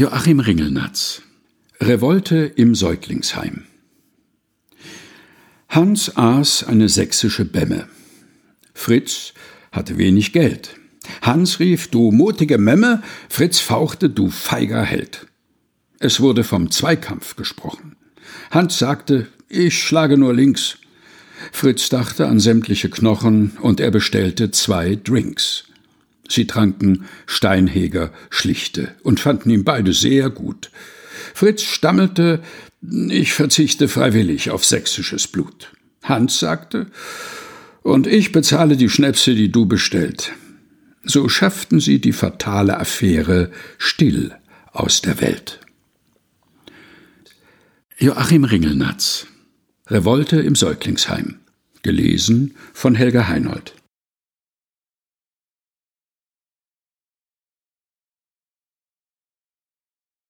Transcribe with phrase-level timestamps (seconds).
[0.00, 1.20] Joachim Ringelnatz
[1.78, 3.64] Revolte im Säuglingsheim
[5.68, 7.86] Hans aß eine sächsische Bämme.
[8.72, 9.34] Fritz
[9.70, 10.74] hatte wenig Geld.
[11.20, 15.26] Hans rief, du mutige Memme, Fritz fauchte, du feiger Held.
[15.98, 17.96] Es wurde vom Zweikampf gesprochen.
[18.50, 20.78] Hans sagte, ich schlage nur links.
[21.52, 25.64] Fritz dachte an sämtliche Knochen und er bestellte zwei Drinks.
[26.30, 30.70] Sie tranken Steinheger schlichte und fanden ihn beide sehr gut.
[31.34, 32.40] Fritz stammelte,
[33.08, 35.72] ich verzichte freiwillig auf sächsisches Blut.
[36.04, 36.86] Hans sagte,
[37.82, 40.32] und ich bezahle die Schnäpse, die du bestellt.
[41.02, 44.34] So schafften sie die fatale Affäre still
[44.70, 45.60] aus der Welt.
[47.98, 49.26] Joachim Ringelnatz
[49.88, 51.40] Revolte im Säuglingsheim.
[51.82, 53.74] Gelesen von Helga Heinold.